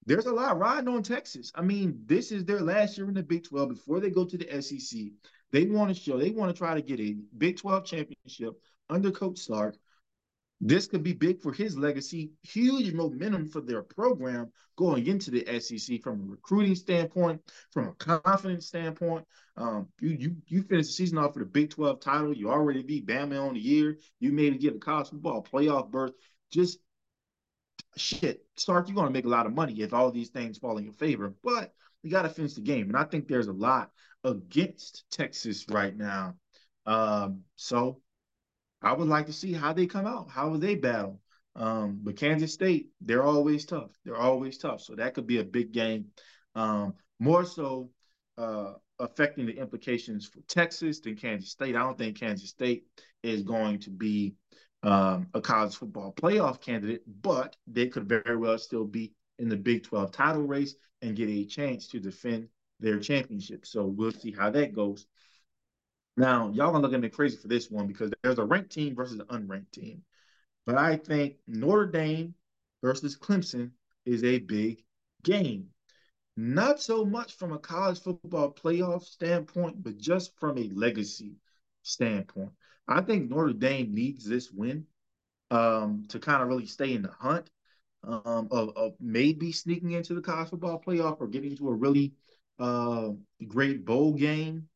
[0.06, 1.52] There's a lot riding on Texas.
[1.56, 4.38] I mean, this is their last year in the Big 12 before they go to
[4.38, 5.02] the SEC.
[5.52, 8.54] They want to show, they want to try to get a Big 12 championship
[8.90, 9.76] under Coach Sark.
[10.62, 15.60] This could be big for his legacy, huge momentum for their program going into the
[15.60, 17.42] SEC from a recruiting standpoint,
[17.72, 19.26] from a confidence standpoint.
[19.58, 22.34] Um, you you you finish the season off with a Big 12 title.
[22.34, 23.98] You already beat Bama on the year.
[24.20, 26.14] You made it get a college football playoff berth.
[26.52, 26.80] Just
[27.98, 30.78] shit, Sark, you're going to make a lot of money if all these things fall
[30.78, 31.34] in your favor.
[31.44, 33.92] But you got to finish the game, and I think there's a lot
[34.24, 36.36] against Texas right now.
[36.86, 38.02] Um, so
[38.86, 40.30] I would like to see how they come out.
[40.30, 41.20] How will they battle?
[41.56, 43.90] Um, but Kansas State, they're always tough.
[44.06, 44.82] They're always tough.
[44.82, 46.06] So that could be a big game.
[46.54, 47.90] Um, more so
[48.38, 51.76] uh, affecting the implications for Texas than Kansas State.
[51.76, 52.86] I don't think Kansas State
[53.24, 54.36] is going to be
[54.84, 59.58] um, a college football playoff candidate, but they could very well still be in the
[59.58, 63.66] Big 12 title race and get a chance to defend their championship.
[63.66, 65.08] So we'll see how that goes.
[66.18, 68.96] Now, y'all gonna look at me crazy for this one because there's a ranked team
[68.96, 70.04] versus an unranked team.
[70.66, 72.34] But I think Notre Dame
[72.82, 73.72] versus Clemson
[74.06, 74.84] is a big
[75.24, 75.68] game.
[76.38, 81.36] Not so much from a college football playoff standpoint, but just from a legacy
[81.84, 82.52] standpoint.
[82.88, 84.86] I think Notre Dame needs this win
[85.52, 87.50] um, to kind of really stay in the hunt
[88.04, 92.14] um, of, of, maybe sneaking into the college football playoff or getting to a really
[92.60, 93.10] uh,
[93.48, 94.68] great bowl game.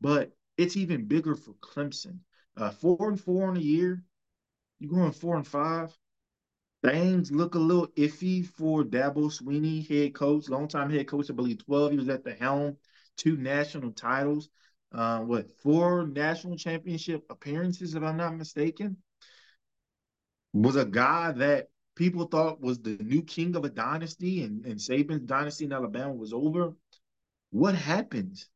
[0.00, 2.18] But it's even bigger for Clemson.
[2.56, 4.02] Uh, four and four in a year.
[4.78, 5.96] you're going four and five?
[6.84, 11.30] Things look a little iffy for Dabo Swinney, head coach, longtime head coach.
[11.30, 11.92] I believe 12.
[11.92, 12.76] He was at the helm,
[13.16, 14.48] two national titles,
[14.92, 18.96] uh, what, four national championship appearances, if I'm not mistaken.
[20.52, 24.76] Was a guy that people thought was the new king of a dynasty, and, and
[24.76, 26.74] Saban's dynasty in Alabama was over.
[27.50, 28.48] What happens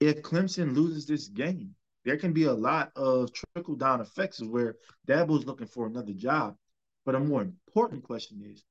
[0.00, 1.74] if Clemson loses this game?
[2.04, 4.76] There can be a lot of trickle down effects of where
[5.08, 6.56] Dabo's looking for another job.
[7.04, 8.64] But a more important question is,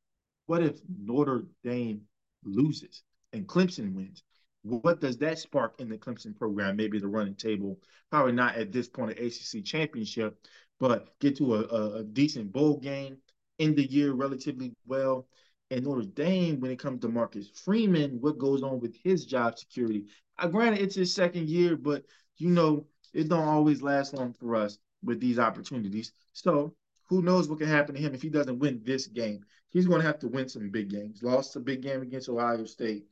[0.46, 2.02] what if Notre Dame
[2.44, 4.24] loses and Clemson wins?
[4.64, 6.76] What does that spark in the Clemson program?
[6.76, 10.38] Maybe the running table, probably not at this point of ACC championship,
[10.80, 13.18] but get to a, a decent bowl game,
[13.60, 15.28] end the year relatively well.
[15.72, 19.58] And Notre Dame, when it comes to Marcus Freeman, what goes on with his job
[19.58, 20.06] security?
[20.38, 22.06] I granted it's his second year, but
[22.38, 26.12] you know it don't always last long for us with these opportunities.
[26.34, 26.76] So
[27.08, 29.44] who knows what can happen to him if he doesn't win this game?
[29.70, 31.24] He's going to have to win some big games.
[31.24, 33.06] Lost a big game against Ohio State.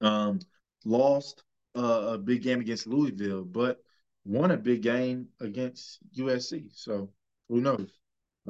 [0.00, 0.40] Um,
[0.84, 1.44] lost
[1.76, 3.82] uh, a big game against Louisville, but
[4.24, 6.70] won a big game against USC.
[6.74, 7.10] So
[7.48, 7.90] who knows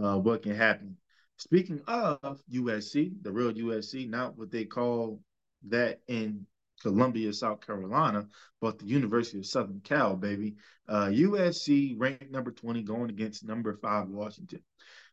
[0.02, 0.96] uh, what can happen?
[1.44, 5.20] Speaking of USC, the real USC, not what they call
[5.68, 6.46] that in
[6.80, 8.26] Columbia, South Carolina,
[8.62, 10.54] but the University of Southern Cal, baby.
[10.88, 14.62] Uh, USC ranked number 20 going against number five Washington.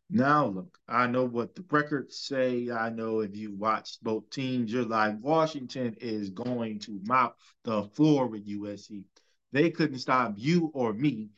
[0.08, 2.70] Now, look, I know what the records say.
[2.70, 7.82] I know if you watch both teams, you're like, Washington is going to mop the
[7.92, 9.04] floor with USC.
[9.52, 11.28] They couldn't stop you or me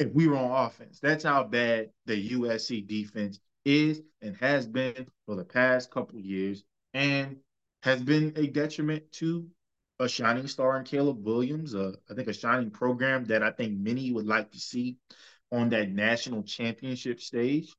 [0.00, 0.98] if we were on offense.
[0.98, 6.64] That's how bad the USC defense is and has been for the past couple years.
[6.94, 7.36] And
[7.82, 9.46] has been a detriment to
[10.00, 11.74] a shining star in Caleb Williams.
[11.74, 14.96] Uh, I think a shining program that I think many would like to see
[15.52, 17.74] on that national championship stage.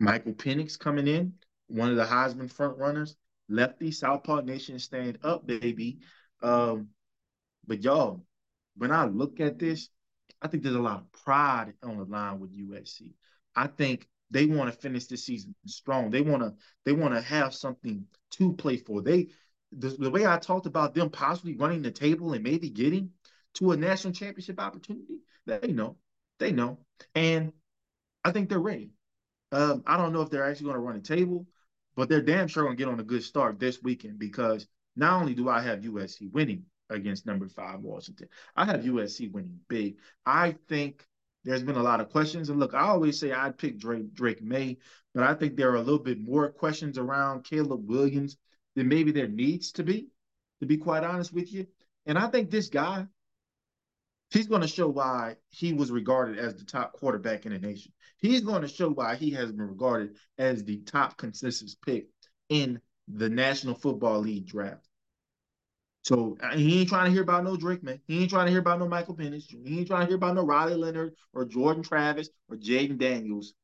[0.00, 1.34] Michael Penix coming in,
[1.68, 3.16] one of the Heisman front runners.
[3.48, 5.98] Lefty, Southpaw Nation stand up, baby.
[6.42, 6.88] Um,
[7.66, 8.24] but y'all,
[8.76, 9.90] when I look at this,
[10.40, 13.12] I think there's a lot of pride on the line with USC.
[13.54, 16.10] I think they want to finish this season strong.
[16.10, 19.02] They want to they want to have something to play for.
[19.02, 19.28] They
[19.72, 23.10] the, the way I talked about them possibly running the table and maybe getting
[23.54, 25.96] to a national championship opportunity, they know.
[26.38, 26.78] They know.
[27.14, 27.52] And
[28.24, 28.90] I think they're ready.
[29.52, 31.46] Um, I don't know if they're actually going to run a table,
[31.94, 35.20] but they're damn sure going to get on a good start this weekend because not
[35.20, 39.98] only do I have USC winning against number five Washington, I have USC winning big.
[40.26, 41.06] I think
[41.44, 42.48] there's been a lot of questions.
[42.48, 44.78] And look, I always say I'd pick Drake, Drake Maye,
[45.14, 48.36] but I think there are a little bit more questions around Caleb Williams
[48.74, 50.08] than maybe there needs to be,
[50.60, 51.66] to be quite honest with you.
[52.06, 53.06] And I think this guy,
[54.30, 57.92] he's going to show why he was regarded as the top quarterback in the nation.
[58.18, 62.08] He's going to show why he has been regarded as the top consensus pick
[62.48, 64.88] in the National Football League draft.
[66.04, 68.00] So uh, he ain't trying to hear about no Drake Maye.
[68.06, 69.44] He ain't trying to hear about no Michael Penix.
[69.48, 73.54] He ain't trying to hear about no Riley Leonard or Jordan Travis or Jayden Daniels.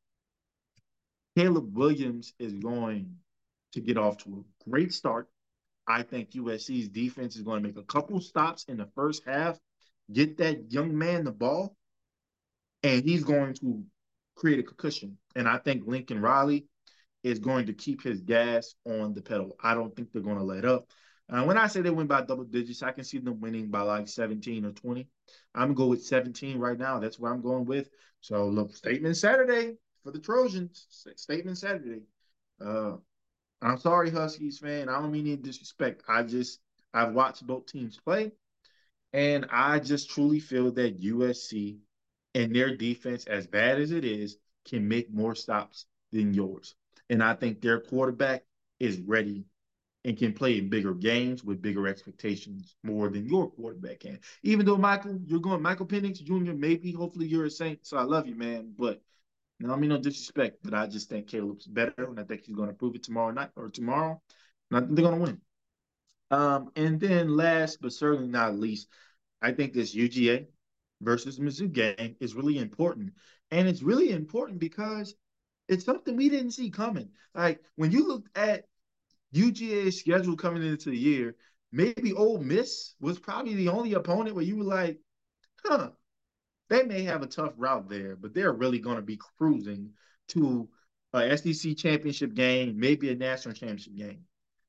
[1.37, 3.15] Caleb Williams is going
[3.73, 5.29] to get off to a great start.
[5.87, 9.59] I think USC's defense is going to make a couple stops in the first half,
[10.11, 11.77] get that young man the ball,
[12.83, 13.85] and he's going to
[14.35, 15.19] create a concussion.
[15.37, 16.67] And I think Lincoln Riley
[17.23, 19.57] is going to keep his gas on the pedal.
[19.63, 20.89] I don't think they're going to let up.
[21.31, 23.83] Uh, when I say they win by double digits, I can see them winning by
[23.83, 25.07] like 17 or 20.
[25.55, 26.99] I'm gonna go with 17 right now.
[26.99, 27.89] That's where I'm going with.
[28.21, 30.87] So look, statement Saturday for the Trojans.
[31.17, 32.03] Statement Saturday.
[32.61, 32.97] Uh,
[33.63, 34.89] I'm sorry, Huskies fan.
[34.89, 36.03] I don't mean any disrespect.
[36.09, 36.61] I just
[36.93, 38.33] I've watched both teams play,
[39.13, 41.79] and I just truly feel that USC
[42.35, 46.75] and their defense, as bad as it is, can make more stops than yours.
[47.09, 48.45] And I think their quarterback
[48.81, 49.45] is ready
[50.05, 54.19] and can play in bigger games with bigger expectations more than your quarterback can.
[54.43, 56.53] Even though Michael, you're going Michael Penix Jr.
[56.53, 58.73] Maybe, hopefully, you're a Saint, so I love you, man.
[58.79, 59.03] But
[59.59, 62.57] no, I mean no disrespect, but I just think Caleb's better, and I think he's
[62.57, 64.21] going to prove it tomorrow night or tomorrow.
[64.71, 65.41] And I think they're going to win.
[66.31, 68.89] Um, and then last but certainly not least,
[69.43, 70.47] I think this UGA
[71.03, 73.13] versus Mizzou game is really important.
[73.51, 75.15] And it's really important because
[75.69, 77.11] it's something we didn't see coming.
[77.35, 78.67] Like when you looked at
[79.35, 81.37] UGA's schedule coming into the year,
[81.73, 84.99] maybe Ole Miss was probably the only opponent where you were like,
[85.65, 85.91] huh,
[86.69, 89.91] they may have a tough route there, but they're really going to be cruising
[90.29, 90.69] to
[91.13, 94.25] a SEC championship game, maybe a national championship game.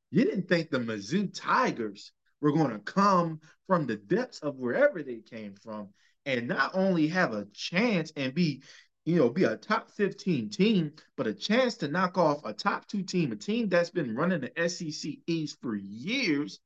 [0.09, 5.01] You didn't think the Mizzou Tigers were going to come from the depths of wherever
[5.03, 5.89] they came from
[6.25, 8.63] and not only have a chance and be,
[9.05, 12.87] you know, be a top 15 team, but a chance to knock off a top
[12.87, 16.59] two team, a team that's been running the SEC East for years.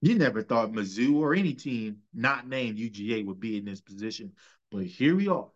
[0.00, 4.32] You never thought Mizzou or any team not named UGA would be in this position.
[4.70, 5.48] But here we are.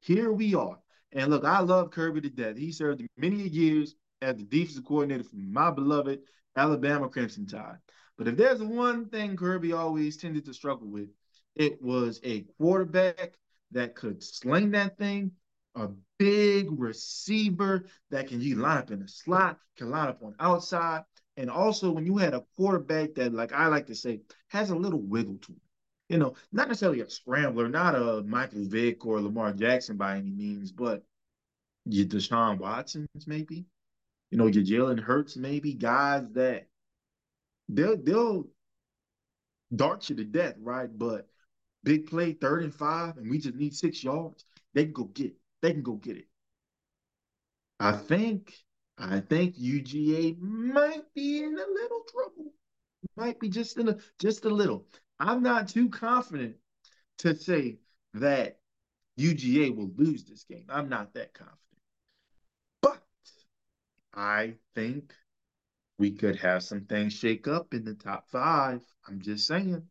[0.00, 0.78] Here we are.
[1.12, 2.56] And look, I love Kirby to death.
[2.56, 6.20] He served many years as the defensive coordinator for my beloved
[6.56, 7.78] Alabama Crimson Tide.
[8.16, 11.08] But if there's one thing Kirby always tended to struggle with,
[11.56, 13.32] it was a quarterback
[13.72, 15.32] that could sling that thing,
[15.74, 20.34] a big receiver that can you line up in the slot, can line up on
[20.40, 21.02] outside.
[21.36, 24.76] And also when you had a quarterback that, like I like to say, has a
[24.76, 25.58] little wiggle to it.
[26.08, 30.30] You know, not necessarily a scrambler, not a Michael Vick or Lamar Jackson by any
[30.30, 31.04] means, but
[31.84, 33.64] your Deshaun Watsons, maybe.
[34.30, 36.66] You know, your Jalen Hurts, maybe guys that
[37.68, 38.48] they'll they'll
[39.74, 40.88] dart you to death, right?
[40.92, 41.28] But
[41.84, 45.26] big play, third and five, and we just need six yards, they can go get
[45.26, 45.36] it.
[45.62, 46.26] They can go get it.
[47.78, 48.54] I think,
[48.98, 52.52] I think UGA might be in a little trouble.
[53.16, 54.86] Might be just in a just a little.
[55.18, 56.56] I'm not too confident
[57.18, 57.78] to say
[58.14, 58.58] that
[59.18, 60.66] UGA will lose this game.
[60.68, 61.58] I'm not that confident.
[62.82, 63.02] But
[64.14, 65.14] I think
[65.98, 68.80] we could have some things shake up in the top five.
[69.08, 69.82] I'm just saying.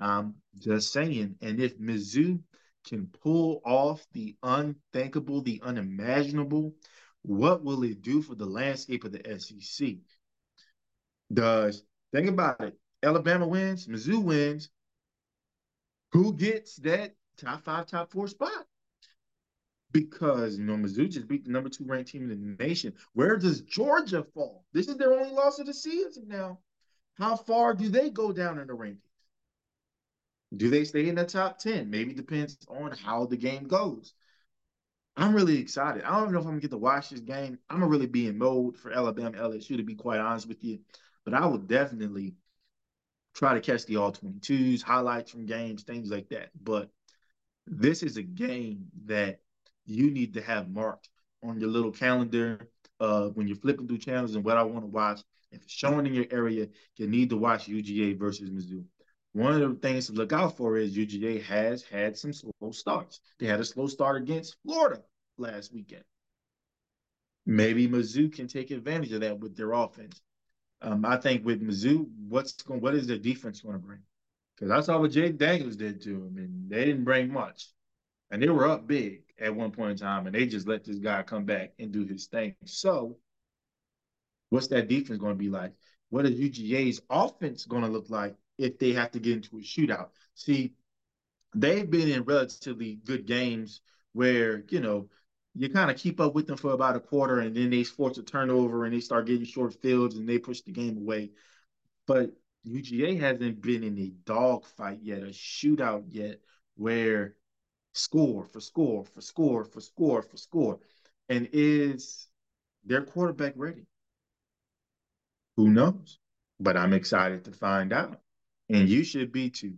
[0.00, 1.36] I'm just saying.
[1.40, 2.40] And if Mizzou
[2.86, 6.74] can pull off the unthinkable, the unimaginable,
[7.22, 9.96] what will it do for the landscape of the SEC?
[11.32, 11.82] Does
[12.12, 12.78] think about it.
[13.02, 14.68] Alabama wins, Mizzou wins.
[16.12, 18.66] Who gets that top five, top four spot?
[19.90, 22.92] Because you know Mizzou just beat the number two ranked team in the nation.
[23.14, 24.64] Where does Georgia fall?
[24.72, 26.58] This is their only loss of the season now.
[27.14, 28.98] How far do they go down in the rankings?
[30.56, 31.90] Do they stay in the top 10?
[31.90, 34.14] Maybe depends on how the game goes.
[35.16, 36.02] I'm really excited.
[36.02, 37.58] I don't even know if I'm gonna get to watch this game.
[37.70, 40.80] I'm gonna really be in mode for Alabama LSU to be quite honest with you.
[41.24, 42.34] But I will definitely
[43.34, 46.50] try to catch the all 22s, highlights from games, things like that.
[46.60, 46.90] But
[47.66, 49.40] this is a game that
[49.86, 51.08] you need to have marked
[51.42, 52.68] on your little calendar
[53.00, 55.20] uh, when you're flipping through channels and what I want to watch.
[55.52, 58.84] If it's showing in your area, you need to watch UGA versus Mizzou
[59.34, 63.18] one of the things to look out for is UGA has had some slow starts.
[63.40, 65.02] They had a slow start against Florida
[65.38, 66.04] last weekend.
[67.44, 70.22] Maybe Mizzou can take advantage of that with their offense.
[70.82, 73.98] Um, I think with Mizzou, what's going, what is their defense going to bring?
[74.56, 77.70] Because I saw what Jayden Daniels did to them, and they didn't bring much,
[78.30, 80.98] and they were up big at one point in time, and they just let this
[80.98, 82.54] guy come back and do his thing.
[82.66, 83.16] So,
[84.50, 85.72] what's that defense going to be like?
[86.10, 88.36] What is UGA's offense going to look like?
[88.58, 90.08] If they have to get into a shootout.
[90.34, 90.74] See,
[91.54, 93.80] they've been in relatively good games
[94.12, 95.08] where, you know,
[95.54, 98.18] you kind of keep up with them for about a quarter and then they force
[98.18, 101.30] a turnover and they start getting short fields and they push the game away.
[102.06, 102.30] But
[102.66, 106.40] UGA hasn't been in a dogfight yet, a shootout yet,
[106.76, 107.36] where
[107.92, 110.80] score for score for score for score for score.
[111.28, 112.26] And is
[112.84, 113.86] their quarterback ready?
[115.56, 116.18] Who knows?
[116.58, 118.20] But I'm excited to find out
[118.68, 119.74] and you should be too.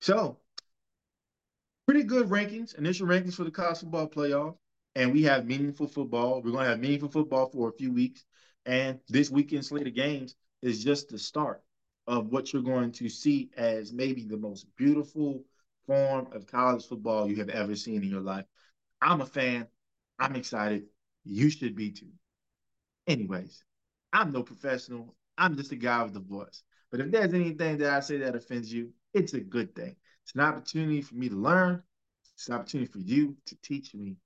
[0.00, 0.38] So,
[1.86, 4.56] pretty good rankings, initial rankings for the college football playoff.
[4.96, 6.42] And we have meaningful football.
[6.42, 8.24] We're going to have meaningful football for a few weeks.
[8.66, 11.62] And this weekend slate of games is just the start
[12.06, 15.44] of what you're going to see as maybe the most beautiful
[15.86, 18.44] form of college football you have ever seen in your life.
[19.00, 19.66] I'm a fan.
[20.18, 20.84] I'm excited.
[21.24, 22.10] You should be too.
[23.06, 23.64] Anyways,
[24.12, 25.14] I'm no professional.
[25.38, 26.62] I'm just a guy with a voice.
[26.90, 29.94] But if there's anything that I say that offends you, it's a good thing.
[30.24, 31.82] It's an opportunity for me to learn.
[32.34, 34.16] It's an opportunity for you to teach me.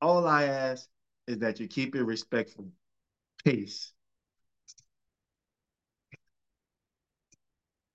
[0.00, 0.88] All I ask
[1.26, 2.68] is that you keep it respectful.
[3.44, 3.93] Peace.